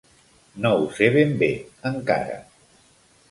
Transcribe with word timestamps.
No 0.63 0.69
ho 0.77 0.87
sé 0.99 1.09
ben 1.17 1.35
bé, 1.43 1.51
encara. 1.91 2.39